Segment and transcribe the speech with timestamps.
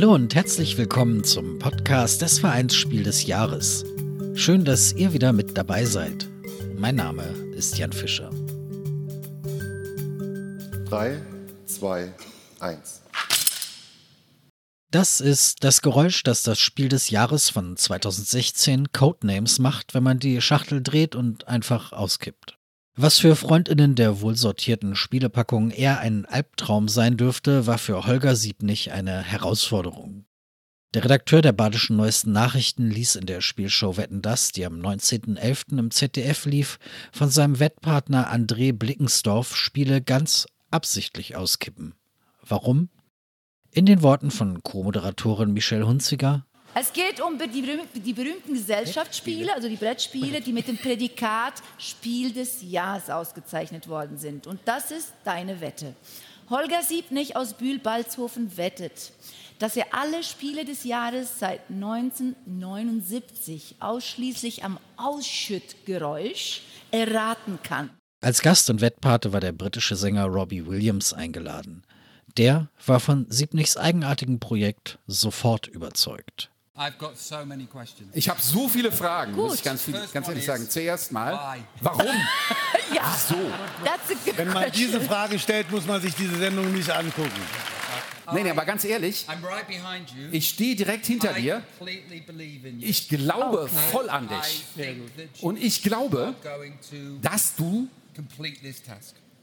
[0.00, 3.84] Hallo und herzlich willkommen zum Podcast des Vereins Spiel des Jahres.
[4.36, 6.28] Schön, dass ihr wieder mit dabei seid.
[6.76, 7.24] Mein Name
[7.56, 8.30] ist Jan Fischer.
[10.88, 11.20] 3,
[11.66, 12.14] 2,
[12.60, 13.02] 1.
[14.92, 20.20] Das ist das Geräusch, das das Spiel des Jahres von 2016 Codenames macht, wenn man
[20.20, 22.57] die Schachtel dreht und einfach auskippt.
[23.00, 28.90] Was für Freundinnen der wohlsortierten Spielepackung eher ein Albtraum sein dürfte, war für Holger Siebnig
[28.90, 30.24] eine Herausforderung.
[30.94, 35.78] Der Redakteur der Badischen Neuesten Nachrichten ließ in der Spielshow Wetten das, die am 19.11.
[35.78, 36.80] im ZDF lief,
[37.12, 41.94] von seinem Wettpartner André Blickensdorf Spiele ganz absichtlich auskippen.
[42.42, 42.88] Warum?
[43.70, 46.47] In den Worten von Co-Moderatorin Michelle Hunziger
[46.80, 51.54] es geht um die, berühmten, die berühmten Gesellschaftsspiele, also die Brettspiele, die mit dem Prädikat
[51.76, 54.46] Spiel des Jahres ausgezeichnet worden sind.
[54.46, 55.94] Und das ist deine Wette.
[56.50, 59.12] Holger Siebnig aus Bühl-Balzhofen wettet,
[59.58, 67.90] dass er alle Spiele des Jahres seit 1979 ausschließlich am Ausschüttgeräusch erraten kann.
[68.20, 71.84] Als Gast und Wettpate war der britische Sänger Robbie Williams eingeladen.
[72.36, 76.50] Der war von Siebnichs eigenartigem Projekt sofort überzeugt.
[78.14, 79.44] Ich habe so viele Fragen, Gut.
[79.46, 80.68] muss ich ganz, viel, ganz ehrlich sagen.
[80.68, 82.06] Zuerst mal, warum?
[82.94, 84.36] ja, Wieso?
[84.36, 87.30] Wenn man diese Frage stellt, muss man sich diese Sendung nicht angucken.
[88.32, 89.26] Nee, nee, aber ganz ehrlich,
[90.30, 91.62] ich stehe direkt hinter dir.
[92.80, 94.64] Ich glaube voll an dich.
[95.40, 96.34] Und ich glaube,
[97.22, 97.88] dass du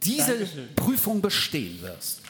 [0.03, 2.21] diese Prüfung bestehen wirst.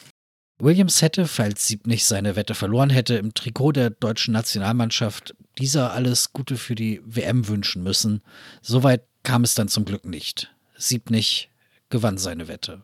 [0.58, 5.92] Williams hätte, falls Sieb nicht seine Wette verloren hätte, im Trikot der deutschen Nationalmannschaft dieser
[5.92, 8.22] alles Gute für die WM wünschen müssen.
[8.62, 10.54] Soweit kam es dann zum Glück nicht.
[10.76, 11.50] Siebnig
[11.90, 12.82] gewann seine Wette.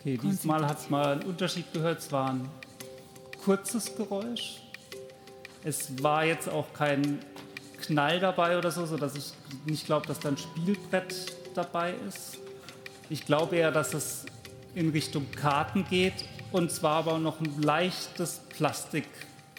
[0.00, 2.00] Okay, diesmal hat es mal einen Unterschied gehört.
[2.00, 2.48] Es war ein
[3.44, 4.60] kurzes Geräusch.
[5.62, 7.20] Es war jetzt auch kein
[7.82, 9.32] Knall dabei oder so, sodass ich
[9.64, 11.14] nicht glaube, dass da ein Spielbrett
[11.54, 12.38] dabei ist.
[13.10, 14.26] Ich glaube eher, dass es
[14.74, 19.06] in Richtung Karten geht und zwar aber noch ein leichtes Plastik,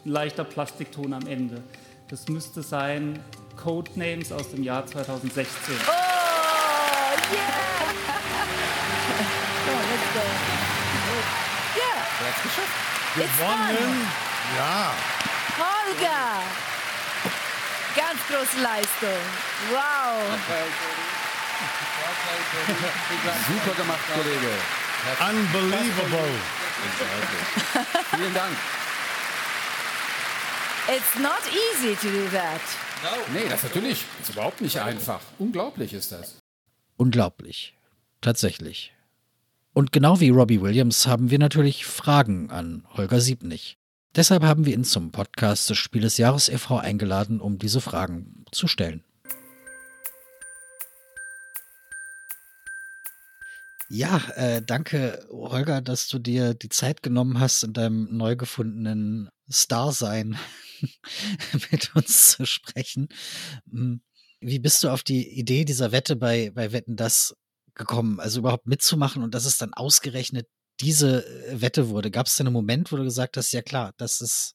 [0.05, 1.61] ein leichter Plastikton am Ende.
[2.09, 3.23] Das müsste sein
[3.55, 5.75] Codenames aus dem Jahr 2016.
[5.75, 5.91] Oh,
[7.31, 7.69] yeah!
[9.65, 10.25] so, let's go.
[11.75, 12.01] Yeah.
[12.25, 12.89] Hat's geschafft?
[13.15, 14.07] Gewonnen.
[14.57, 14.93] Ja.
[15.59, 16.41] Holger!
[17.95, 19.21] Ganz große Leistung.
[19.71, 20.39] Wow.
[23.47, 24.53] Super gemacht, Kollege.
[25.19, 26.58] Unbelievable.
[28.11, 28.55] Vielen Dank.
[30.87, 32.61] It's not easy to do that.
[33.33, 34.05] Nee, das natürlich.
[34.19, 35.21] Das ist überhaupt nicht einfach.
[35.37, 36.39] Unglaublich ist das.
[36.97, 37.75] Unglaublich.
[38.21, 38.93] Tatsächlich.
[39.73, 43.77] Und genau wie Robbie Williams haben wir natürlich Fragen an Holger Siebnig.
[44.15, 46.77] Deshalb haben wir ihn zum Podcast des Spieles Jahres e.V.
[46.77, 49.03] eingeladen, um diese Fragen zu stellen.
[53.91, 59.29] Ja, äh, danke, Holger, dass du dir die Zeit genommen hast, in deinem neu gefundenen
[59.51, 60.37] Star-Sein
[61.71, 63.07] mit uns zu sprechen.
[63.69, 64.01] Hm,
[64.41, 67.35] wie bist du auf die Idee dieser Wette bei, bei Wetten das
[67.73, 68.19] gekommen?
[68.19, 70.47] Also überhaupt mitzumachen und dass es dann ausgerechnet
[70.79, 72.11] diese äh, Wette wurde.
[72.11, 74.53] Gab es denn einen Moment, wo du gesagt hast, ja klar, das ist,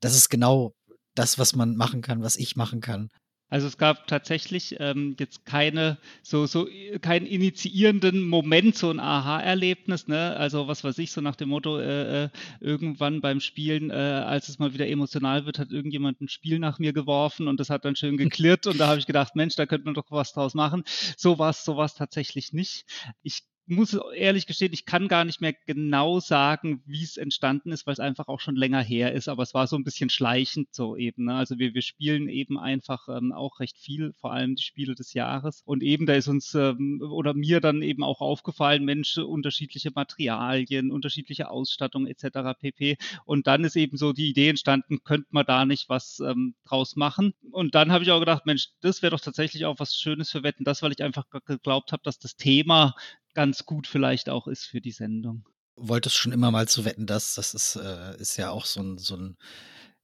[0.00, 0.74] das ist genau
[1.14, 3.08] das, was man machen kann, was ich machen kann?
[3.50, 6.68] Also es gab tatsächlich ähm, jetzt keine so so
[7.02, 10.08] keinen initiierenden Moment, so ein Aha-Erlebnis.
[10.08, 10.36] Ne?
[10.36, 12.28] Also was weiß ich so nach dem Motto äh, äh,
[12.60, 16.78] irgendwann beim Spielen, äh, als es mal wieder emotional wird, hat irgendjemand ein Spiel nach
[16.78, 19.66] mir geworfen und das hat dann schön geklirrt und da habe ich gedacht, Mensch, da
[19.66, 20.84] könnte man doch was draus machen.
[21.16, 22.86] So war es so war's tatsächlich nicht.
[23.22, 27.86] Ich muss ehrlich gestehen, ich kann gar nicht mehr genau sagen, wie es entstanden ist,
[27.86, 30.68] weil es einfach auch schon länger her ist, aber es war so ein bisschen schleichend
[30.72, 31.26] so eben.
[31.26, 31.34] Ne?
[31.34, 35.14] Also wir, wir spielen eben einfach ähm, auch recht viel, vor allem die Spiele des
[35.14, 35.62] Jahres.
[35.64, 40.90] Und eben da ist uns ähm, oder mir dann eben auch aufgefallen, Mensch, unterschiedliche Materialien,
[40.90, 42.58] unterschiedliche Ausstattung etc.
[42.60, 42.96] pp.
[43.24, 46.96] Und dann ist eben so die Idee entstanden, könnte man da nicht was ähm, draus
[46.96, 47.34] machen.
[47.52, 50.42] Und dann habe ich auch gedacht, Mensch, das wäre doch tatsächlich auch was Schönes für
[50.42, 52.94] Wetten, das, weil ich einfach geglaubt habe, dass das Thema
[53.34, 55.48] ganz gut vielleicht auch ist für die Sendung.
[55.76, 58.98] Wolltest schon immer mal zu wetten, dass das ist, äh, ist ja auch so ein,
[58.98, 59.36] so ein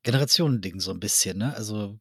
[0.02, 1.54] Generationending so ein bisschen, ne?
[1.54, 1.98] Also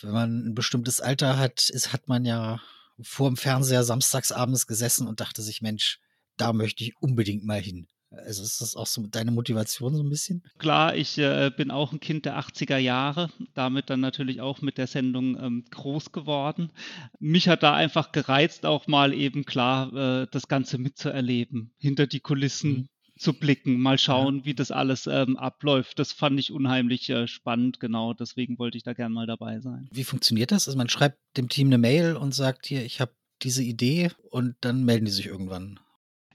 [0.00, 2.60] wenn man ein bestimmtes Alter hat, ist, hat man ja
[3.00, 6.00] vor dem Fernseher samstagsabends gesessen und dachte sich, Mensch,
[6.36, 7.88] da möchte ich unbedingt mal hin.
[8.10, 10.42] Also ist das auch so deine Motivation so ein bisschen?
[10.58, 14.78] Klar, ich äh, bin auch ein Kind der 80er Jahre, damit dann natürlich auch mit
[14.78, 16.70] der Sendung ähm, groß geworden.
[17.18, 22.20] Mich hat da einfach gereizt, auch mal eben klar äh, das Ganze mitzuerleben, hinter die
[22.20, 22.70] Kulissen.
[22.70, 22.88] Mhm
[23.18, 24.44] zu blicken, mal schauen, ja.
[24.44, 25.98] wie das alles ähm, abläuft.
[25.98, 28.14] Das fand ich unheimlich äh, spannend, genau.
[28.14, 29.88] Deswegen wollte ich da gerne mal dabei sein.
[29.92, 30.68] Wie funktioniert das?
[30.68, 33.12] Also man schreibt dem Team eine Mail und sagt hier, ich habe
[33.42, 35.80] diese Idee und dann melden die sich irgendwann.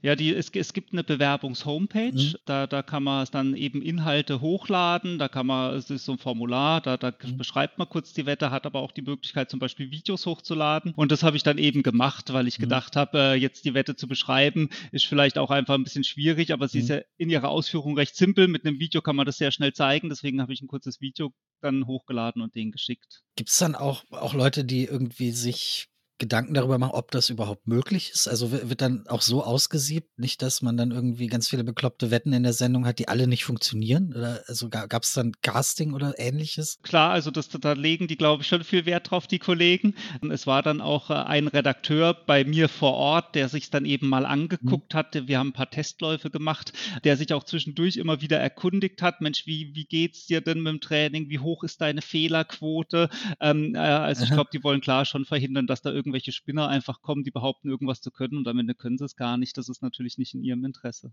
[0.04, 2.34] Ja, die, es, es gibt eine Bewerbungs-Homepage, mhm.
[2.44, 6.18] da, da kann man dann eben Inhalte hochladen, da kann man, es ist so ein
[6.18, 7.38] Formular, da, da mhm.
[7.38, 10.92] beschreibt man kurz die Wette, hat aber auch die Möglichkeit, zum Beispiel Videos hochzuladen.
[10.94, 12.64] Und das habe ich dann eben gemacht, weil ich mhm.
[12.64, 16.52] gedacht habe, äh, jetzt die Wette zu beschreiben, ist vielleicht auch einfach ein bisschen schwierig,
[16.52, 16.96] aber sie ist mhm.
[16.96, 18.46] ja in ihrer Ausführung recht simpel.
[18.46, 21.32] Mit einem Video kann man das sehr schnell zeigen, deswegen habe ich ein kurzes Video
[21.62, 23.22] dann hochgeladen und denen geschickt.
[23.36, 25.88] Gibt es dann auch, auch Leute, die irgendwie sich
[26.18, 28.28] Gedanken darüber machen, ob das überhaupt möglich ist?
[28.28, 32.32] Also wird dann auch so ausgesiebt, nicht, dass man dann irgendwie ganz viele bekloppte Wetten
[32.32, 34.14] in der Sendung hat, die alle nicht funktionieren?
[34.14, 36.78] Oder also gab es dann Casting oder ähnliches?
[36.82, 39.94] Klar, also das, da legen die, glaube ich, schon viel Wert drauf, die Kollegen.
[40.30, 44.08] Es war dann auch äh, ein Redakteur bei mir vor Ort, der sich dann eben
[44.08, 44.26] mal mhm.
[44.26, 44.98] angeguckt mhm.
[44.98, 45.26] hatte.
[45.26, 46.72] Wir haben ein paar Testläufe gemacht,
[47.02, 50.72] der sich auch zwischendurch immer wieder erkundigt hat, Mensch, wie, wie geht's dir denn mit
[50.72, 51.28] dem Training?
[51.28, 53.08] Wie hoch ist deine Fehlerquote?
[53.40, 56.68] Ähm, äh, also ich glaube, die wollen klar schon verhindern, dass da irgendwie irgendwelche Spinner
[56.68, 59.56] einfach kommen, die behaupten, irgendwas zu können und am Ende können sie es gar nicht.
[59.56, 61.12] Das ist natürlich nicht in ihrem Interesse.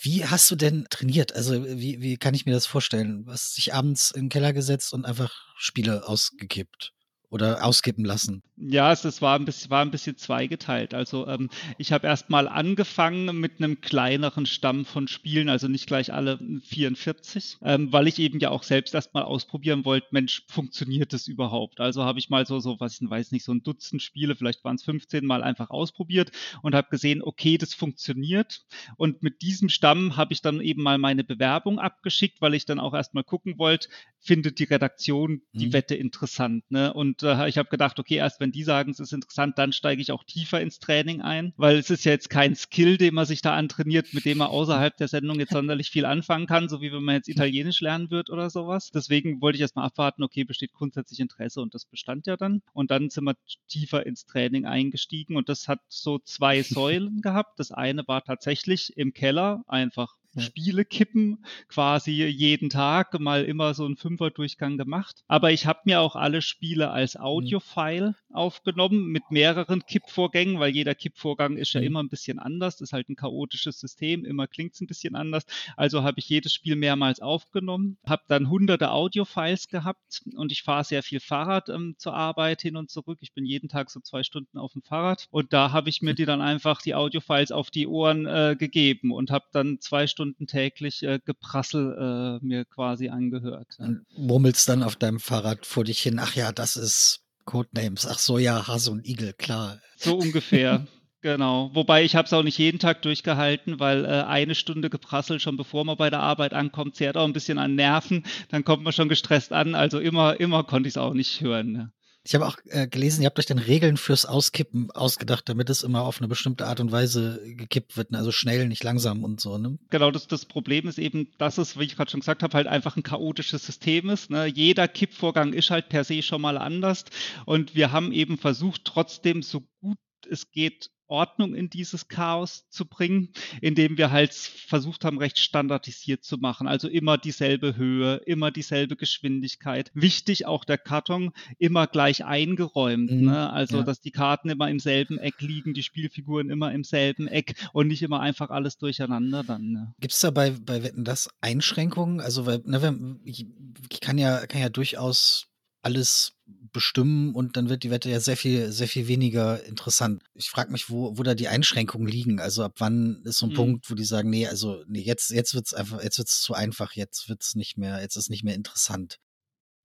[0.00, 1.34] Wie hast du denn trainiert?
[1.34, 3.26] Also, wie, wie kann ich mir das vorstellen?
[3.28, 6.92] Hast dich abends den Keller gesetzt und einfach Spiele ausgekippt?
[7.34, 8.44] Oder auskippen lassen?
[8.56, 10.94] Ja, es, es war, ein bisschen, war ein bisschen zweigeteilt.
[10.94, 15.88] Also ähm, ich habe erst mal angefangen mit einem kleineren Stamm von Spielen, also nicht
[15.88, 20.44] gleich alle 44, ähm, weil ich eben ja auch selbst erst mal ausprobieren wollte, Mensch,
[20.46, 21.80] funktioniert das überhaupt?
[21.80, 24.62] Also habe ich mal so, so was ich weiß nicht, so ein Dutzend Spiele, vielleicht
[24.62, 26.30] waren es 15 Mal einfach ausprobiert
[26.62, 28.64] und habe gesehen, okay, das funktioniert.
[28.96, 32.78] Und mit diesem Stamm habe ich dann eben mal meine Bewerbung abgeschickt, weil ich dann
[32.78, 33.88] auch erst mal gucken wollte,
[34.20, 35.72] findet die Redaktion die mhm.
[35.72, 36.70] Wette interessant.
[36.70, 36.92] Ne?
[36.92, 40.00] Und äh, ich habe gedacht, okay, erst wenn die sagen, es ist interessant, dann steige
[40.00, 43.26] ich auch tiefer ins Training ein, weil es ist ja jetzt kein Skill, den man
[43.26, 46.80] sich da antrainiert, mit dem man außerhalb der Sendung jetzt sonderlich viel anfangen kann, so
[46.80, 48.90] wie wenn man jetzt Italienisch lernen wird oder sowas.
[48.92, 52.62] Deswegen wollte ich erstmal abwarten, okay, besteht grundsätzlich Interesse und das bestand ja dann.
[52.72, 53.34] Und dann sind wir
[53.68, 57.58] tiefer ins Training eingestiegen und das hat so zwei Säulen gehabt.
[57.58, 63.84] Das eine war tatsächlich im Keller einfach Spiele kippen, quasi jeden Tag mal immer so
[63.84, 65.22] einen Fünfer-Durchgang gemacht.
[65.28, 67.20] Aber ich habe mir auch alle Spiele als mhm.
[67.22, 71.86] Audio-File aufgenommen mit mehreren Kippvorgängen, weil jeder Kippvorgang ist ja mhm.
[71.86, 72.76] immer ein bisschen anders.
[72.76, 75.46] Das ist halt ein chaotisches System, immer klingt es ein bisschen anders.
[75.76, 80.84] Also habe ich jedes Spiel mehrmals aufgenommen, habe dann hunderte Audio-Files gehabt und ich fahre
[80.84, 83.18] sehr viel Fahrrad ähm, zur Arbeit hin und zurück.
[83.20, 86.12] Ich bin jeden Tag so zwei Stunden auf dem Fahrrad und da habe ich mir
[86.12, 86.16] mhm.
[86.16, 90.23] die dann einfach die Audio-Files auf die Ohren äh, gegeben und habe dann zwei Stunden
[90.24, 93.76] Stunden täglich äh, Geprassel äh, mir quasi angehört.
[93.78, 98.06] Und murmelst dann auf deinem Fahrrad vor dich hin, ach ja, das ist Codenames.
[98.06, 99.80] Ach so, ja, Hase und Igel, klar.
[99.96, 100.86] So ungefähr.
[101.20, 105.40] Genau, wobei ich habe es auch nicht jeden Tag durchgehalten, weil äh, eine Stunde geprasselt
[105.40, 108.82] schon bevor man bei der Arbeit ankommt, zehrt auch ein bisschen an Nerven, dann kommt
[108.82, 111.72] man schon gestresst an, also immer, immer konnte ich es auch nicht hören.
[111.72, 111.92] Ne?
[112.26, 115.82] Ich habe auch äh, gelesen, ihr habt euch dann Regeln fürs Auskippen ausgedacht, damit es
[115.82, 118.18] immer auf eine bestimmte Art und Weise gekippt wird, ne?
[118.18, 119.58] also schnell, nicht langsam und so.
[119.58, 119.78] Ne?
[119.90, 122.66] Genau, das, das Problem ist eben, dass es, wie ich gerade schon gesagt habe, halt
[122.66, 124.30] einfach ein chaotisches System ist.
[124.30, 124.46] Ne?
[124.46, 127.04] Jeder Kippvorgang ist halt per se schon mal anders
[127.44, 129.98] und wir haben eben versucht, trotzdem so gut
[130.30, 133.30] es geht Ordnung in dieses Chaos zu bringen,
[133.60, 136.66] indem wir halt versucht haben, recht standardisiert zu machen.
[136.66, 139.90] Also immer dieselbe Höhe, immer dieselbe Geschwindigkeit.
[139.94, 143.10] Wichtig auch der Karton immer gleich eingeräumt.
[143.10, 143.52] Mhm, ne?
[143.52, 143.82] Also, ja.
[143.82, 147.88] dass die Karten immer im selben Eck liegen, die Spielfiguren immer im selben Eck und
[147.88, 149.70] nicht immer einfach alles durcheinander dann.
[149.70, 149.94] Ne?
[150.00, 152.20] Gibt es da bei, bei Wetten das Einschränkungen?
[152.20, 153.46] Also, weil, ne, ich,
[153.90, 155.48] ich kann ja, kann ja durchaus
[155.84, 156.32] alles
[156.72, 160.22] bestimmen und dann wird die Wette ja sehr viel, sehr viel weniger interessant.
[160.34, 162.40] Ich frage mich, wo, wo da die Einschränkungen liegen.
[162.40, 163.54] Also ab wann ist so ein mhm.
[163.54, 166.92] Punkt, wo die sagen, nee, also nee, jetzt, jetzt wird's einfach, jetzt wird's zu einfach,
[166.94, 169.18] jetzt wird's nicht mehr, jetzt ist nicht mehr interessant.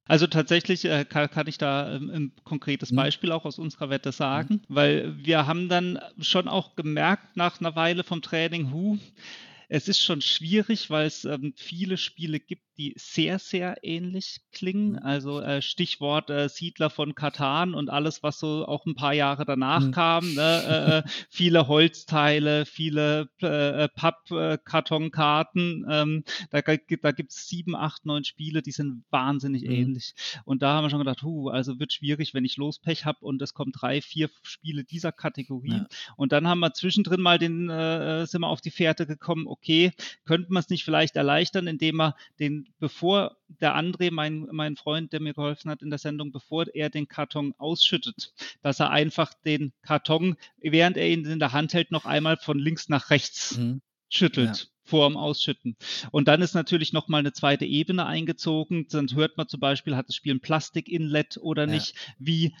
[0.06, 2.96] Also tatsächlich äh, kann, kann, ich da ähm, ein konkretes mhm.
[2.96, 4.74] Beispiel auch aus unserer Wette sagen, mhm.
[4.74, 8.98] weil wir haben dann schon auch gemerkt nach einer Weile vom Training, hu,
[9.72, 14.92] es ist schon schwierig, weil es ähm, viele Spiele gibt, die sehr, sehr ähnlich klingen.
[14.92, 14.98] Mhm.
[14.98, 19.44] Also äh, Stichwort äh, Siedler von Katan und alles, was so auch ein paar Jahre
[19.44, 19.92] danach mhm.
[19.92, 20.34] kam.
[20.34, 20.40] Ne?
[20.40, 25.86] Äh, äh viele Holzteile, viele äh, äh Pappkartonkarten.
[25.88, 29.70] Ähm, da da gibt es sieben, acht, neun Spiele, die sind wahnsinnig mhm.
[29.70, 30.14] ähnlich.
[30.44, 33.40] Und da haben wir schon gedacht, huh, also wird schwierig, wenn ich Lospech habe und
[33.40, 35.70] es kommen drei, vier Spiele dieser Kategorie.
[35.70, 35.86] Ja.
[36.16, 37.68] Und dann haben wir zwischendrin mal den,
[38.26, 39.92] sind wir auf die Fährte gekommen, okay, okay,
[40.24, 45.12] könnte man es nicht vielleicht erleichtern, indem er den, bevor der André, mein, mein Freund,
[45.12, 49.34] der mir geholfen hat in der Sendung, bevor er den Karton ausschüttet, dass er einfach
[49.44, 53.58] den Karton, während er ihn in der Hand hält, noch einmal von links nach rechts
[53.58, 53.82] mhm.
[54.08, 54.56] schüttelt.
[54.56, 55.76] Ja vor dem Ausschütten.
[56.10, 58.88] Und dann ist natürlich nochmal eine zweite Ebene eingezogen.
[58.90, 61.74] Dann hört man zum Beispiel, hat das Spiel ein Plastik-Inlet oder ja.
[61.74, 61.94] nicht?
[62.18, 62.56] Wie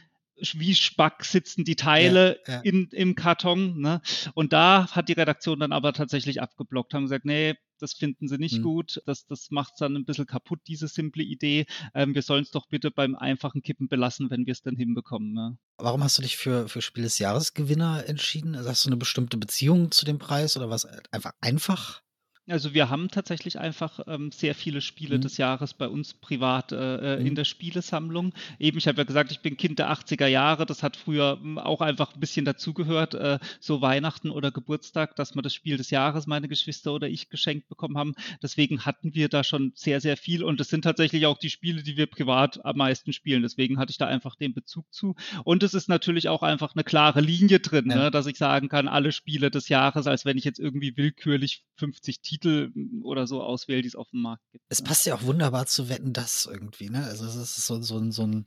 [0.54, 2.60] wie spack sitzen die Teile ja, ja.
[2.60, 3.80] In, im Karton.
[3.80, 4.00] Ne?
[4.34, 8.38] Und da hat die Redaktion dann aber tatsächlich abgeblockt, haben gesagt, nee, das finden sie
[8.38, 8.62] nicht mhm.
[8.62, 11.66] gut, das, das macht es dann ein bisschen kaputt, diese simple Idee.
[11.94, 15.32] Ähm, wir sollen es doch bitte beim einfachen Kippen belassen, wenn wir es dann hinbekommen.
[15.32, 15.58] Ne?
[15.78, 18.54] Warum hast du dich für, für Spiel des Jahres Gewinner entschieden?
[18.54, 22.02] Also hast du eine bestimmte Beziehung zu dem Preis oder was einfach einfach?
[22.50, 25.20] Also wir haben tatsächlich einfach ähm, sehr viele Spiele mhm.
[25.22, 27.26] des Jahres bei uns privat äh, äh, mhm.
[27.26, 28.34] in der Spielesammlung.
[28.58, 30.66] Eben, ich habe ja gesagt, ich bin Kind der 80er Jahre.
[30.66, 35.34] Das hat früher hm, auch einfach ein bisschen dazugehört, äh, so Weihnachten oder Geburtstag, dass
[35.34, 38.14] wir das Spiel des Jahres, meine Geschwister oder ich, geschenkt bekommen haben.
[38.42, 40.42] Deswegen hatten wir da schon sehr, sehr viel.
[40.42, 43.42] Und es sind tatsächlich auch die Spiele, die wir privat am meisten spielen.
[43.42, 45.14] Deswegen hatte ich da einfach den Bezug zu.
[45.44, 47.96] Und es ist natürlich auch einfach eine klare Linie drin, ja.
[47.96, 51.62] ne, dass ich sagen kann, alle Spiele des Jahres, als wenn ich jetzt irgendwie willkürlich
[51.76, 54.64] 50 Titel Titel oder so auswähle, die es auf dem Markt gibt.
[54.68, 57.04] Es passt ja auch wunderbar zu Wetten, das irgendwie, ne?
[57.04, 58.44] Also es ist so, so, so ein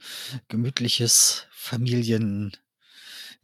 [0.47, 2.59] gemütliches Familiending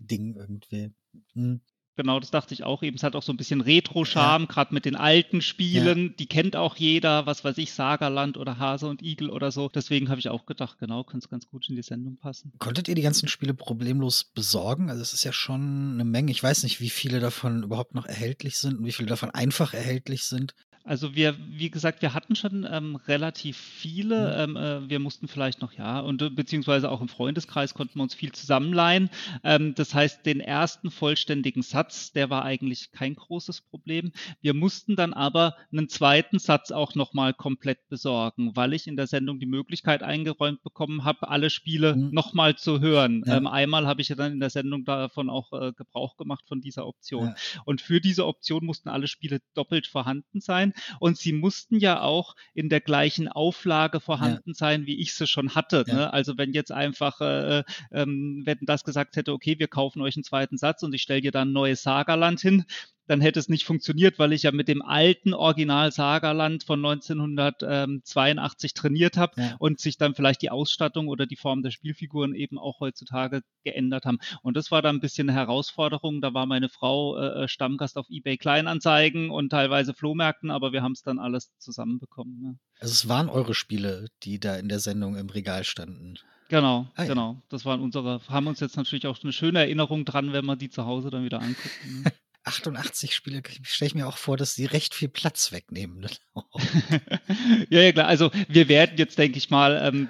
[0.07, 0.91] irgendwie.
[1.33, 1.61] Hm.
[1.99, 2.95] Genau, das dachte ich auch eben.
[2.95, 4.47] Es hat auch so ein bisschen Retro-Charme, ja.
[4.47, 6.07] gerade mit den alten Spielen.
[6.07, 6.13] Ja.
[6.17, 9.67] Die kennt auch jeder, was weiß ich, Sagerland oder Hase und Igel oder so.
[9.67, 12.53] Deswegen habe ich auch gedacht, genau, könnte es ganz gut in die Sendung passen.
[12.57, 14.89] Konntet ihr die ganzen Spiele problemlos besorgen?
[14.89, 16.31] Also es ist ja schon eine Menge.
[16.31, 19.73] Ich weiß nicht, wie viele davon überhaupt noch erhältlich sind und wie viele davon einfach
[19.73, 20.55] erhältlich sind.
[20.89, 24.47] Also wir, wie gesagt, wir hatten schon ähm, relativ viele.
[24.47, 24.57] Mhm.
[24.57, 28.01] Ähm, äh, wir mussten vielleicht noch, ja, und äh, beziehungsweise auch im Freundeskreis konnten wir
[28.01, 29.11] uns viel zusammenleihen.
[29.43, 34.11] Ähm, das heißt, den ersten vollständigen Satz, der war eigentlich kein großes Problem.
[34.41, 39.05] Wir mussten dann aber einen zweiten Satz auch nochmal komplett besorgen, weil ich in der
[39.05, 42.09] Sendung die Möglichkeit eingeräumt bekommen habe, alle Spiele mhm.
[42.15, 43.21] nochmal zu hören.
[43.27, 43.37] Ja.
[43.37, 46.61] Ähm, einmal habe ich ja dann in der Sendung davon auch äh, Gebrauch gemacht von
[46.61, 47.27] dieser Option.
[47.27, 47.61] Ja.
[47.65, 50.73] Und für diese Option mussten alle Spiele doppelt vorhanden sein.
[50.99, 54.55] Und sie mussten ja auch in der gleichen Auflage vorhanden ja.
[54.55, 55.83] sein, wie ich sie schon hatte.
[55.87, 55.93] Ja.
[55.93, 56.13] Ne?
[56.13, 60.23] Also wenn jetzt einfach, äh, ähm, wenn das gesagt hätte, okay, wir kaufen euch einen
[60.23, 62.65] zweiten Satz und ich stelle dir dann ein neues Sagerland hin,
[63.09, 68.75] dann hätte es nicht funktioniert, weil ich ja mit dem alten Original Sagerland von 1982
[68.75, 69.55] trainiert habe ja.
[69.57, 74.05] und sich dann vielleicht die Ausstattung oder die Form der Spielfiguren eben auch heutzutage geändert
[74.05, 74.19] haben.
[74.43, 76.21] Und das war dann ein bisschen eine Herausforderung.
[76.21, 80.83] Da war meine Frau äh, äh Stammgast auf eBay Kleinanzeigen und teilweise Flohmärkten, aber wir
[80.83, 82.39] haben es dann alles zusammenbekommen.
[82.39, 82.59] Ne?
[82.79, 86.19] Also es waren eure Spiele, die da in der Sendung im Regal standen.
[86.49, 87.09] Genau, ah, ja.
[87.09, 87.41] genau.
[87.49, 90.69] Das waren unsere, haben uns jetzt natürlich auch eine schöne Erinnerung dran, wenn wir die
[90.69, 92.03] zu Hause dann wieder angucken.
[92.03, 92.11] Ne?
[92.45, 95.99] 88 Spiele stelle ich mir auch vor, dass sie recht viel Platz wegnehmen.
[95.99, 96.09] Ne?
[97.69, 98.07] ja, ja, klar.
[98.07, 100.09] Also wir werden jetzt, denke ich mal, ähm,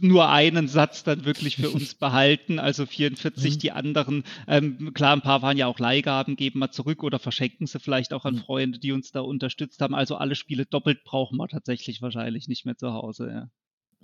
[0.00, 3.54] nur einen Satz dann wirklich für uns behalten, also 44.
[3.54, 3.58] Mhm.
[3.58, 7.66] Die anderen, ähm, klar, ein paar waren ja auch Leihgaben, geben wir zurück oder verschenken
[7.66, 8.40] sie vielleicht auch an mhm.
[8.40, 9.94] Freunde, die uns da unterstützt haben.
[9.94, 13.30] Also alle Spiele doppelt brauchen wir tatsächlich wahrscheinlich nicht mehr zu Hause.
[13.30, 13.50] Ja.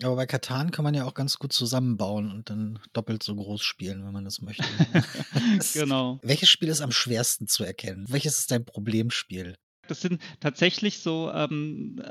[0.03, 3.62] Aber bei Katan kann man ja auch ganz gut zusammenbauen und dann doppelt so groß
[3.62, 4.65] spielen, wenn man das möchte.
[5.73, 6.19] genau.
[6.23, 8.05] Welches Spiel ist am schwersten zu erkennen?
[8.09, 9.57] Welches ist dein Problemspiel?
[9.90, 12.02] Das sind tatsächlich so ähm,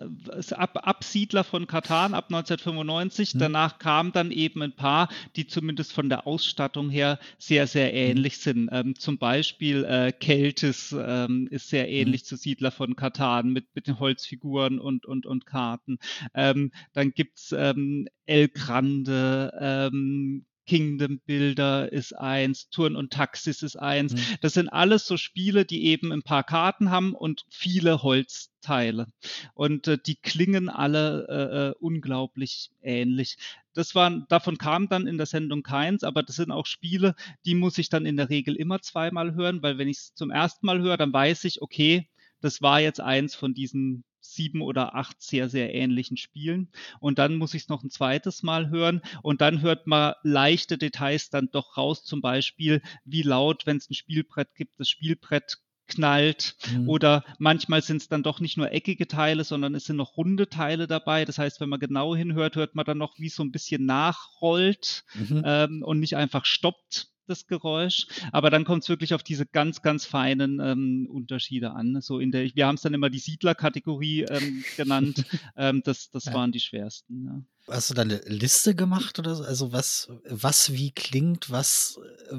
[0.51, 3.31] Ab Absiedler von Katan ab 1995.
[3.33, 3.39] Hm.
[3.39, 7.95] Danach kamen dann eben ein paar, die zumindest von der Ausstattung her sehr, sehr hm.
[7.95, 8.69] ähnlich sind.
[8.71, 11.93] Ähm, zum Beispiel äh, Keltis ähm, ist sehr hm.
[11.93, 12.27] ähnlich hm.
[12.27, 15.99] zu Siedler von Katan mit, mit den Holzfiguren und, und, und Karten.
[16.33, 23.61] Ähm, dann gibt es ähm, El Grande, ähm, Kingdom Builder ist eins, Turn und Taxis
[23.61, 24.13] ist eins.
[24.13, 24.19] Mhm.
[24.41, 29.07] Das sind alles so Spiele, die eben ein paar Karten haben und viele Holzteile.
[29.53, 33.37] Und äh, die klingen alle äh, äh unglaublich ähnlich.
[33.73, 37.55] Das waren, davon kam dann in der Sendung keins, aber das sind auch Spiele, die
[37.55, 40.65] muss ich dann in der Regel immer zweimal hören, weil wenn ich es zum ersten
[40.65, 42.07] Mal höre, dann weiß ich, okay,
[42.41, 44.03] das war jetzt eins von diesen
[44.35, 46.69] sieben oder acht sehr, sehr ähnlichen Spielen.
[46.99, 50.77] Und dann muss ich es noch ein zweites Mal hören und dann hört man leichte
[50.77, 55.57] Details dann doch raus, zum Beispiel, wie laut, wenn es ein Spielbrett gibt, das Spielbrett
[55.87, 56.89] knallt mhm.
[56.89, 60.49] oder manchmal sind es dann doch nicht nur eckige Teile, sondern es sind noch runde
[60.49, 61.25] Teile dabei.
[61.25, 65.03] Das heißt, wenn man genau hinhört, hört man dann noch, wie so ein bisschen nachrollt
[65.13, 65.43] mhm.
[65.45, 68.07] ähm, und nicht einfach stoppt das Geräusch.
[68.31, 71.99] Aber dann kommt es wirklich auf diese ganz, ganz feinen ähm, Unterschiede an.
[72.01, 75.23] So in der, wir haben es dann immer die Siedlerkategorie ähm, genannt.
[75.57, 76.33] ähm, das das ja.
[76.33, 77.25] waren die schwersten.
[77.25, 77.75] Ja.
[77.75, 79.43] Hast du da eine Liste gemacht oder so?
[79.43, 82.37] Also was, was wie klingt, was, äh,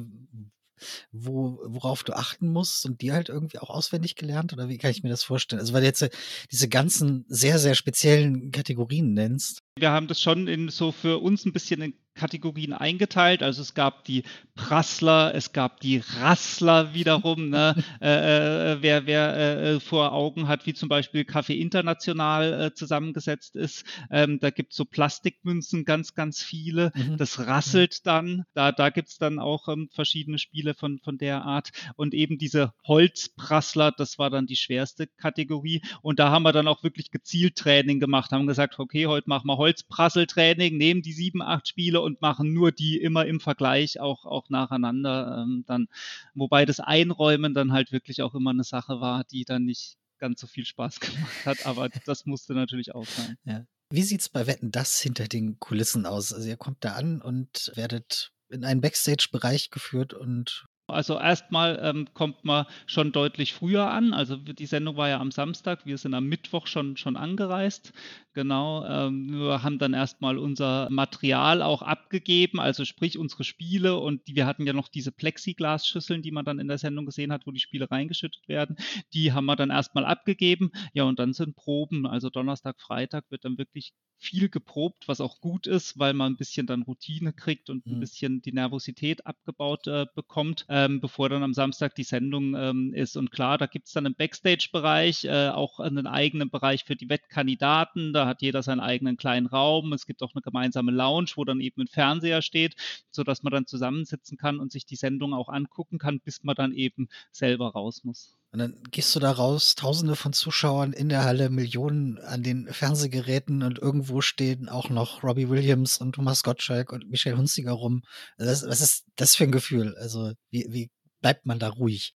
[1.10, 4.52] wo, worauf du achten musst und die halt irgendwie auch auswendig gelernt?
[4.52, 5.60] Oder wie kann ich mir das vorstellen?
[5.60, 6.08] Also, weil du jetzt
[6.50, 9.62] diese ganzen sehr, sehr speziellen Kategorien nennst.
[9.78, 13.42] Wir haben das schon in so für uns ein bisschen in Kategorien eingeteilt.
[13.42, 14.24] Also es gab die
[14.56, 17.50] Prassler, es gab die Rassler wiederum.
[17.50, 17.74] Ne?
[18.00, 23.54] äh, äh, wer wer äh, vor Augen hat, wie zum Beispiel Kaffee International äh, zusammengesetzt
[23.54, 26.90] ist, ähm, da gibt es so Plastikmünzen ganz, ganz viele.
[26.94, 27.18] Mhm.
[27.18, 28.44] Das rasselt dann.
[28.54, 31.70] Da, da gibt es dann auch ähm, verschiedene Spiele von, von der Art.
[31.96, 35.82] Und eben diese Holzprassler, das war dann die schwerste Kategorie.
[36.02, 39.46] Und da haben wir dann auch wirklich gezielt Training gemacht, haben gesagt, okay, heute machen
[39.46, 44.24] wir Holzprasseltraining, nehmen die sieben, acht Spiele und machen nur die immer im Vergleich auch,
[44.24, 45.88] auch nacheinander ähm, dann.
[46.34, 50.40] Wobei das Einräumen dann halt wirklich auch immer eine Sache war, die dann nicht ganz
[50.40, 53.36] so viel Spaß gemacht hat, aber das musste natürlich auch sein.
[53.44, 53.66] Ja.
[53.90, 56.32] Wie es bei Wetten das hinter den Kulissen aus?
[56.32, 62.06] Also ihr kommt da an und werdet in einen Backstage-Bereich geführt und also erstmal ähm,
[62.14, 64.14] kommt man schon deutlich früher an.
[64.14, 67.92] Also die Sendung war ja am Samstag, wir sind am Mittwoch schon, schon angereist.
[68.34, 74.28] Genau, ähm, wir haben dann erstmal unser Material auch abgegeben, also sprich unsere Spiele und
[74.28, 77.46] die, wir hatten ja noch diese Plexiglas-Schüsseln, die man dann in der Sendung gesehen hat,
[77.46, 78.76] wo die Spiele reingeschüttet werden.
[79.14, 80.70] Die haben wir dann erstmal abgegeben.
[80.92, 82.06] Ja, und dann sind Proben.
[82.06, 86.36] Also Donnerstag, Freitag wird dann wirklich viel geprobt, was auch gut ist, weil man ein
[86.36, 88.00] bisschen dann Routine kriegt und ein mhm.
[88.00, 93.16] bisschen die Nervosität abgebaut äh, bekommt ähm, bevor dann am Samstag die Sendung ähm, ist.
[93.16, 97.08] Und klar, da gibt es dann im Backstage-Bereich äh, auch einen eigenen Bereich für die
[97.08, 98.12] Wettkandidaten.
[98.12, 99.94] Da hat jeder seinen eigenen kleinen Raum.
[99.94, 102.76] Es gibt auch eine gemeinsame Lounge, wo dann eben ein Fernseher steht,
[103.10, 106.72] sodass man dann zusammensitzen kann und sich die Sendung auch angucken kann, bis man dann
[106.72, 108.36] eben selber raus muss.
[108.56, 112.72] Und dann gehst du da raus, tausende von Zuschauern in der Halle, Millionen an den
[112.72, 118.00] Fernsehgeräten und irgendwo stehen auch noch Robbie Williams und Thomas Gottschalk und Michelle Hunziger rum.
[118.38, 119.94] Was, was ist das für ein Gefühl?
[119.98, 122.14] Also, wie, wie bleibt man da ruhig?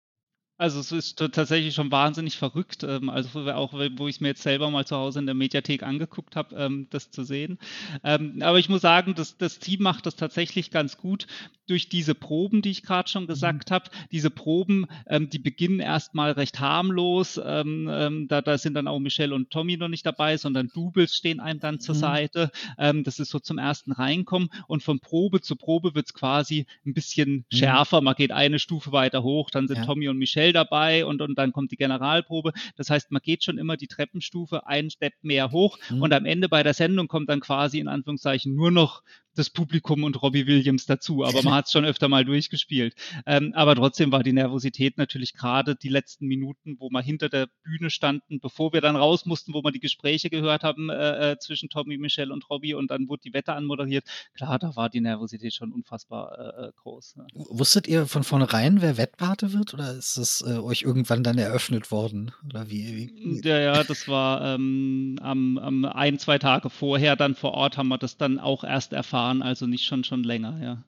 [0.60, 4.42] Also es ist tatsächlich schon wahnsinnig verrückt, ähm, also auch wo ich es mir jetzt
[4.42, 7.58] selber mal zu Hause in der Mediathek angeguckt habe, ähm, das zu sehen.
[8.04, 11.28] Ähm, aber ich muss sagen, das, das Team macht das tatsächlich ganz gut
[11.68, 13.74] durch diese Proben, die ich gerade schon gesagt mhm.
[13.74, 13.90] habe.
[14.12, 17.36] Diese Proben, die beginnen erstmal recht harmlos.
[17.36, 21.60] da, da sind dann auch Michelle und Tommy noch nicht dabei, sondern Doubles stehen einem
[21.60, 22.00] dann zur mhm.
[22.00, 22.52] Seite.
[22.76, 24.50] das ist so zum ersten Reinkommen.
[24.66, 27.56] Und von Probe zu Probe wird es quasi ein bisschen mhm.
[27.56, 28.02] schärfer.
[28.02, 29.86] Man geht eine Stufe weiter hoch, dann sind ja.
[29.86, 32.52] Tommy und Michelle Hotel dabei und, und dann kommt die Generalprobe.
[32.76, 36.02] Das heißt, man geht schon immer die Treppenstufe einen Step mehr hoch mhm.
[36.02, 39.04] und am Ende bei der Sendung kommt dann quasi in Anführungszeichen nur noch
[39.40, 42.94] das Publikum und Robbie Williams dazu, aber man hat es schon öfter mal durchgespielt.
[43.26, 47.48] Ähm, aber trotzdem war die Nervosität natürlich gerade die letzten Minuten, wo wir hinter der
[47.64, 51.40] Bühne standen, bevor wir dann raus mussten, wo wir die Gespräche gehört haben äh, äh
[51.40, 54.04] zwischen Tommy, Michelle und Robbie und dann wurde die Wette anmoderiert.
[54.36, 57.16] Klar, da war die Nervosität schon unfassbar äh, äh groß.
[57.18, 57.26] Ja.
[57.34, 61.92] Wusstet ihr von vornherein, wer Wettpate wird oder ist es äh, euch irgendwann dann eröffnet
[61.92, 62.32] worden?
[62.46, 63.42] Oder wie, wie?
[63.48, 67.88] Ja, ja, das war ähm, am, am ein, zwei Tage vorher dann vor Ort haben
[67.88, 70.84] wir das dann auch erst erfahren Jahren, also nicht schon schon länger, ja.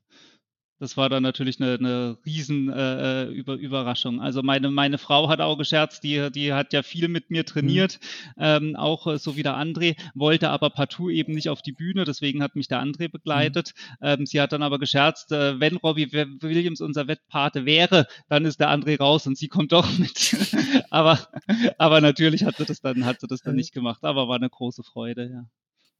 [0.79, 4.19] Das war dann natürlich eine, eine riesen äh, äh, Über Überraschung.
[4.19, 7.99] Also meine, meine Frau hat auch gescherzt, die, die hat ja viel mit mir trainiert,
[8.35, 8.43] mhm.
[8.43, 12.03] ähm, auch äh, so wie der André, wollte aber partout eben nicht auf die Bühne,
[12.03, 13.73] deswegen hat mich der André begleitet.
[13.99, 14.07] Mhm.
[14.07, 18.59] Ähm, sie hat dann aber gescherzt, äh, wenn Robbie Williams unser Wettpate wäre, dann ist
[18.59, 20.35] der André raus und sie kommt doch mit.
[20.89, 21.19] aber,
[21.77, 24.49] aber natürlich hat sie das dann, hat sie das dann nicht gemacht, aber war eine
[24.49, 25.45] große Freude, ja.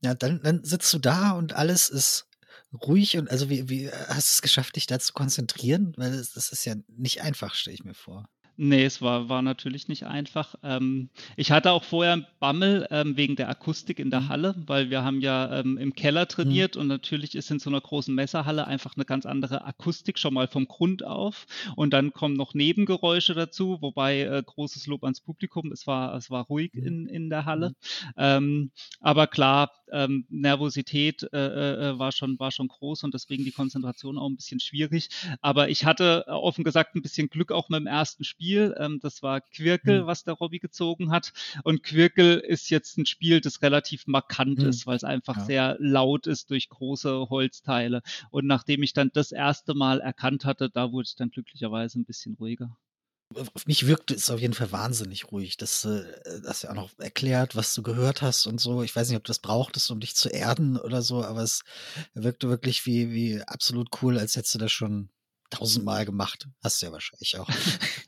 [0.04, 2.31] Ja, dann, dann sitzt du da und alles ist
[2.74, 5.94] ruhig und also wie, wie hast du es geschafft, dich da zu konzentrieren?
[5.98, 8.30] Weil das, das ist ja nicht einfach, stelle ich mir vor.
[8.64, 10.54] Nee, es war, war natürlich nicht einfach.
[10.62, 14.30] Ähm, ich hatte auch vorher einen Bammel ähm, wegen der Akustik in der mhm.
[14.30, 16.82] Halle, weil wir haben ja ähm, im Keller trainiert mhm.
[16.82, 20.48] und natürlich ist in so einer großen Messerhalle einfach eine ganz andere Akustik schon mal
[20.48, 21.48] vom Grund auf.
[21.76, 26.30] Und dann kommen noch Nebengeräusche dazu, wobei äh, großes Lob ans Publikum, es war, es
[26.30, 26.86] war ruhig mhm.
[26.86, 27.70] in, in der Halle.
[27.70, 28.14] Mhm.
[28.18, 33.44] Ähm, aber klar, ähm, Nervosität äh, äh, äh, war, schon, war schon groß und deswegen
[33.44, 35.10] die Konzentration auch ein bisschen schwierig.
[35.42, 38.76] Aber ich hatte äh, offen gesagt ein bisschen Glück auch mit dem ersten Spiel Spiel.
[38.78, 40.08] Ähm, das war Quirkel, mhm.
[40.08, 41.34] was der Robby gezogen hat.
[41.64, 44.70] Und Quirkel ist jetzt ein Spiel, das relativ markant mhm.
[44.70, 45.46] ist, weil es einfach ja.
[45.46, 48.02] sehr laut ist durch große Holzteile.
[48.30, 52.06] Und nachdem ich dann das erste Mal erkannt hatte, da wurde ich dann glücklicherweise ein
[52.06, 52.78] bisschen ruhiger.
[53.34, 56.04] Auf mich wirkt es auf jeden Fall wahnsinnig ruhig, dass äh,
[56.44, 58.84] das ja auch noch erklärt, was du gehört hast und so.
[58.84, 61.62] Ich weiß nicht, ob du das brauchtest, um dich zu erden oder so, aber es
[62.14, 65.10] wirkte wirklich wie, wie absolut cool, als hättest du das schon
[65.52, 66.48] tausendmal gemacht.
[66.64, 67.48] Hast du ja wahrscheinlich auch.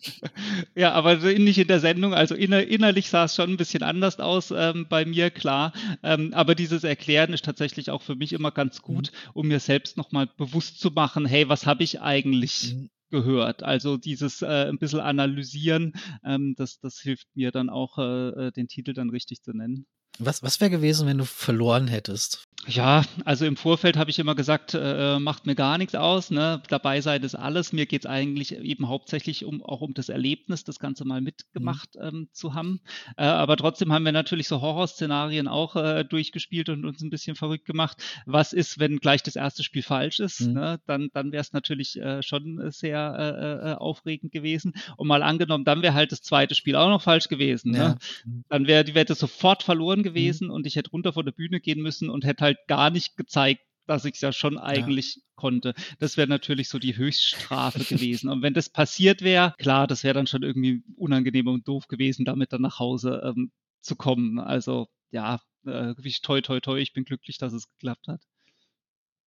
[0.76, 2.14] ja, aber nicht in der Sendung.
[2.14, 5.74] Also inner, innerlich sah es schon ein bisschen anders aus ähm, bei mir, klar.
[6.02, 9.30] Ähm, aber dieses Erklären ist tatsächlich auch für mich immer ganz gut, mhm.
[9.34, 12.90] um mir selbst nochmal bewusst zu machen, hey, was habe ich eigentlich mhm.
[13.12, 13.62] gehört?
[13.62, 15.94] Also dieses äh, ein bisschen analysieren,
[16.26, 19.86] ähm, das, das hilft mir dann auch, äh, äh den Titel dann richtig zu nennen.
[20.20, 22.46] Was, was wäre gewesen, wenn du verloren hättest?
[22.68, 26.32] Ja, also im Vorfeld habe ich immer gesagt, äh, macht mir gar nichts aus.
[26.32, 26.62] Ne?
[26.70, 27.74] Dabei sein ist alles.
[27.74, 31.96] Mir geht es eigentlich eben hauptsächlich um auch um das Erlebnis, das Ganze mal mitgemacht
[31.96, 32.02] mhm.
[32.02, 32.80] ähm, zu haben.
[33.18, 37.36] Äh, aber trotzdem haben wir natürlich so Horrorszenarien auch äh, durchgespielt und uns ein bisschen
[37.36, 37.98] verrückt gemacht.
[38.26, 40.42] Was ist, wenn gleich das erste Spiel falsch ist?
[40.42, 40.54] Mhm.
[40.54, 40.80] Ne?
[40.86, 44.74] Dann, dann wäre es natürlich äh, schon sehr äh, äh, aufregend gewesen.
[44.96, 47.72] Und mal angenommen, dann wäre halt das zweite Spiel auch noch falsch gewesen.
[47.72, 47.78] Ne?
[47.78, 47.90] Ja.
[47.90, 48.44] Ne?
[48.50, 50.04] Dann wäre die Wette sofort verloren mhm.
[50.04, 50.54] gewesen mhm.
[50.54, 53.16] und ich hätte runter von der Bühne gehen müssen und hätte halt halt gar nicht
[53.16, 55.22] gezeigt, dass ich es ja schon eigentlich ja.
[55.36, 55.74] konnte.
[56.00, 58.30] Das wäre natürlich so die Höchststrafe gewesen.
[58.30, 62.26] Und wenn das passiert wäre, klar, das wäre dann schon irgendwie unangenehm und doof gewesen,
[62.26, 64.40] damit dann nach Hause ähm, zu kommen.
[64.40, 68.22] Also ja, äh, wie toi toi toi, ich bin glücklich, dass es geklappt hat.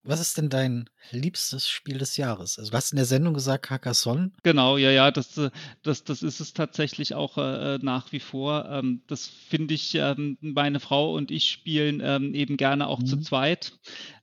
[0.07, 2.59] Was ist denn dein liebstes Spiel des Jahres?
[2.59, 4.31] Also, du hast in der Sendung gesagt Carcassonne.
[4.45, 5.51] Genau, ja, ja, das, äh,
[5.83, 8.67] das, das ist es tatsächlich auch äh, äh, nach wie vor.
[8.71, 13.07] Ähm, das finde ich, ähm, meine Frau und ich spielen ähm, eben gerne auch mhm.
[13.07, 13.73] zu zweit.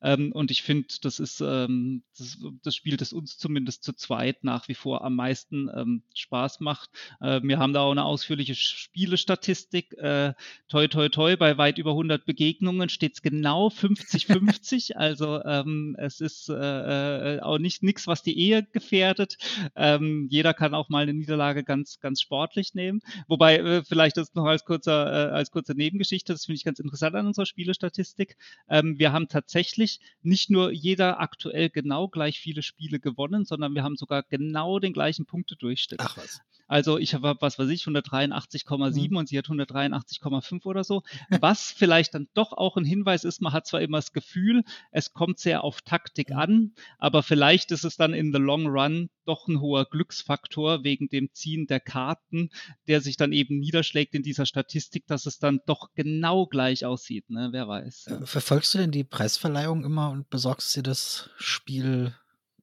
[0.01, 4.43] Ähm, und ich finde, das ist ähm, das, das, Spiel, das uns zumindest zu zweit
[4.43, 6.89] nach wie vor am meisten ähm, Spaß macht.
[7.19, 9.93] Äh, wir haben da auch eine ausführliche Spielestatistik.
[9.97, 10.33] Äh,
[10.69, 14.93] toi, toi, toi, bei weit über 100 Begegnungen steht es genau 50-50.
[14.95, 19.37] also, ähm, ähm, es ist äh, äh auch nicht nichts, was die Ehe gefährdet.
[19.75, 23.01] Ähm, jeder kann auch mal eine Niederlage ganz, ganz sportlich nehmen.
[23.27, 26.79] Wobei, äh, vielleicht das noch als kurzer, äh, als kurze Nebengeschichte, das finde ich ganz
[26.79, 28.37] interessant an unserer Spielestatistik.
[28.69, 33.83] Ähm, wir haben tatsächlich nicht nur jeder aktuell genau gleich viele Spiele gewonnen, sondern wir
[33.83, 35.99] haben sogar genau den gleichen Punktedurchschnitt.
[36.01, 36.41] Ach was.
[36.67, 39.17] Also ich habe, was weiß ich, 183,7 mhm.
[39.17, 41.03] und sie hat 183,5 oder so.
[41.41, 45.13] Was vielleicht dann doch auch ein Hinweis ist, man hat zwar immer das Gefühl, es
[45.13, 49.47] kommt sehr auf Taktik an, aber vielleicht ist es dann in the long run doch
[49.47, 52.49] ein hoher Glücksfaktor wegen dem Ziehen der Karten,
[52.87, 57.29] der sich dann eben niederschlägt in dieser Statistik, dass es dann doch genau gleich aussieht.
[57.29, 57.49] Ne?
[57.51, 58.05] Wer weiß.
[58.09, 58.21] Ja.
[58.21, 62.13] Äh, verfolgst du denn die Preisverleihung immer und besorgst dir das Spiel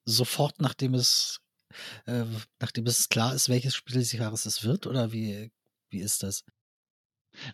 [0.05, 1.41] sofort, nachdem es
[2.06, 2.24] äh,
[2.61, 4.87] nachdem es klar ist, welches Spiel des Jahres es wird?
[4.87, 5.50] Oder wie,
[5.90, 6.44] wie ist das?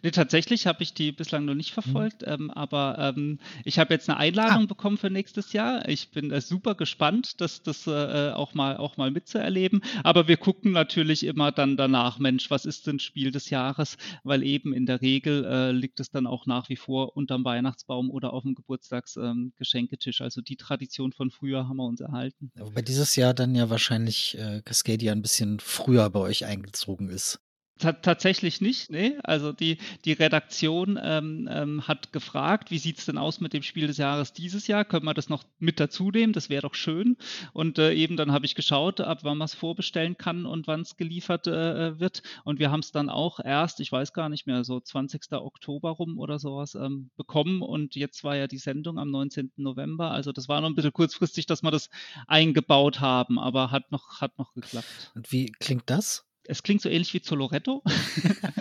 [0.02, 2.32] Ne, tatsächlich habe ich die bislang noch nicht verfolgt, mhm.
[2.32, 4.66] ähm, aber ähm, ich habe jetzt eine Einladung ah.
[4.66, 5.88] bekommen für nächstes Jahr.
[5.88, 9.82] Ich bin äh, super gespannt, das, das äh, auch, mal, auch mal mitzuerleben.
[10.02, 13.96] Aber wir gucken natürlich immer dann danach, Mensch, was ist denn Spiel des Jahres?
[14.24, 18.10] Weil eben in der Regel äh, liegt es dann auch nach wie vor unterm Weihnachtsbaum
[18.10, 20.20] oder auf dem Geburtstagsgeschenketisch.
[20.20, 22.50] Ähm, also die Tradition von früher haben wir uns erhalten.
[22.56, 27.40] Wobei dieses Jahr dann ja wahrscheinlich äh, Cascadia ein bisschen früher bei euch eingezogen ist
[27.78, 29.16] tatsächlich nicht, nee.
[29.22, 33.62] Also die, die Redaktion ähm, ähm, hat gefragt, wie sieht es denn aus mit dem
[33.62, 34.84] Spiel des Jahres dieses Jahr?
[34.84, 36.32] Können wir das noch mit dazu nehmen?
[36.32, 37.16] Das wäre doch schön.
[37.52, 40.80] Und äh, eben dann habe ich geschaut, ab wann man es vorbestellen kann und wann
[40.80, 42.22] es geliefert äh, wird.
[42.44, 45.32] Und wir haben es dann auch erst, ich weiß gar nicht mehr, so 20.
[45.32, 47.62] Oktober rum oder sowas ähm, bekommen.
[47.62, 49.52] Und jetzt war ja die Sendung am 19.
[49.56, 50.10] November.
[50.10, 51.90] Also das war noch ein bisschen kurzfristig, dass wir das
[52.26, 55.12] eingebaut haben, aber hat noch, hat noch geklappt.
[55.14, 56.25] Und wie klingt das?
[56.48, 57.82] Es klingt so ähnlich wie Zoloretto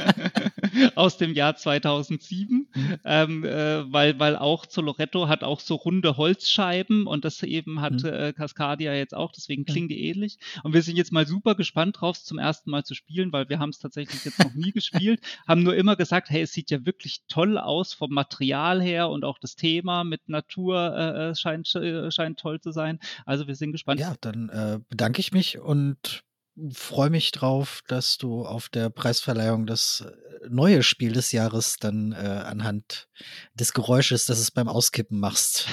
[0.95, 2.98] aus dem Jahr 2007, mhm.
[3.04, 8.04] ähm, äh, weil, weil auch Zoloretto hat auch so runde Holzscheiben und das eben hat
[8.04, 8.10] mhm.
[8.10, 10.38] äh, Cascadia jetzt auch, deswegen klingen die ähnlich.
[10.63, 13.60] Und wir sind jetzt mal super gespannt drauf, zum ersten Mal zu spielen, weil wir
[13.60, 16.86] haben es tatsächlich jetzt noch nie gespielt, haben nur immer gesagt, hey, es sieht ja
[16.86, 21.74] wirklich toll aus vom Material her und auch das Thema mit Natur äh, äh scheint,
[21.76, 23.00] äh, scheint toll zu sein.
[23.26, 24.00] Also wir sind gespannt.
[24.00, 26.24] Ja, dann äh, bedanke ich mich und
[26.71, 32.11] freue mich drauf, dass du auf der Preisverleihung das äh, neue Spiel des Jahres dann
[32.13, 33.07] äh, anhand
[33.55, 35.67] des Geräusches, das es beim Auskippen machst,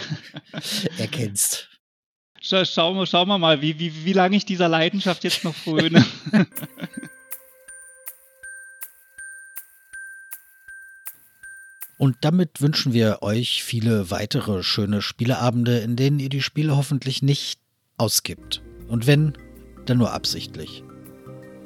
[0.99, 1.69] erkennst.
[2.41, 5.55] Scha schauen, wir, schauen wir mal, wie, wie, wie lange ich dieser Leidenschaft jetzt noch
[5.55, 6.05] fröne.
[11.99, 17.23] Und damit wünschen wir euch viele weitere schöne Spieleabende, in denen ihr die Spiele hoffentlich
[17.23, 17.61] nicht
[17.97, 18.61] auskippt.
[18.89, 19.39] Und wenn,
[19.87, 20.85] dann nur absichtlich.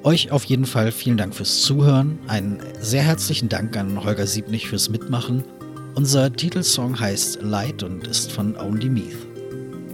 [0.03, 2.19] Euch auf jeden Fall vielen Dank fürs Zuhören.
[2.29, 5.43] Einen sehr herzlichen Dank an Holger Siebnig fürs Mitmachen.
[5.95, 9.27] Unser Titelsong heißt Light und ist von Only Meath.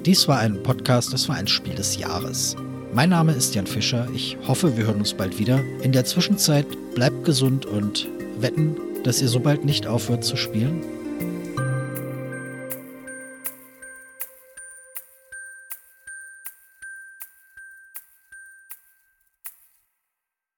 [0.05, 2.57] Dies war ein Podcast, das war ein Spiel des Jahres.
[2.93, 4.07] Mein Name ist Jan Fischer.
[4.15, 5.61] Ich hoffe, wir hören uns bald wieder.
[5.81, 8.09] In der Zwischenzeit bleibt gesund und
[8.39, 10.83] wetten, dass ihr so bald nicht aufhört zu spielen.